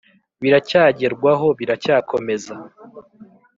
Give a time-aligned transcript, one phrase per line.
[0.41, 2.53] biracyagerwaho, biracyakomeza,